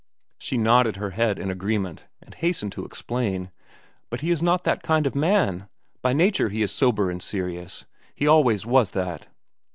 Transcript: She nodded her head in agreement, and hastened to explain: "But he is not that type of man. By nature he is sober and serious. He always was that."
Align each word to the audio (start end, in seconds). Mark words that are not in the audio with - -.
She 0.39 0.57
nodded 0.57 0.95
her 0.95 1.11
head 1.11 1.37
in 1.37 1.51
agreement, 1.51 2.07
and 2.23 2.33
hastened 2.33 2.71
to 2.71 2.85
explain: 2.85 3.51
"But 4.09 4.21
he 4.21 4.31
is 4.31 4.41
not 4.41 4.63
that 4.63 4.81
type 4.81 5.05
of 5.05 5.13
man. 5.15 5.69
By 6.01 6.11
nature 6.11 6.49
he 6.49 6.63
is 6.63 6.71
sober 6.71 7.11
and 7.11 7.21
serious. 7.21 7.85
He 8.15 8.25
always 8.25 8.65
was 8.65 8.89
that." 8.97 9.27